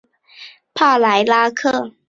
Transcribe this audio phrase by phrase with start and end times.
[0.73, 1.93] 帕莱拉克。